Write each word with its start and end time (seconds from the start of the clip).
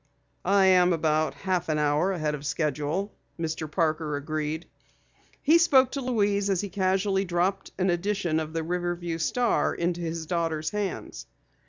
"I 0.45 0.65
am 0.65 0.93
about 0.93 1.35
half 1.35 1.69
an 1.69 1.77
hour 1.77 2.11
ahead 2.11 2.33
of 2.33 2.43
schedule," 2.43 3.13
Mr. 3.39 3.69
Parker 3.69 4.15
agreed. 4.15 4.65
He 5.43 5.59
spoke 5.59 5.91
to 5.91 6.01
Louise 6.01 6.49
as 6.49 6.61
he 6.61 6.69
casually 6.69 7.23
dropped 7.23 7.69
an 7.77 7.91
edition 7.91 8.39
of 8.39 8.53
the 8.53 8.63
Riverview 8.63 9.19
Star 9.19 9.75
into 9.75 10.01
his 10.01 10.25
daughter's 10.25 10.71
hands. 10.71 11.27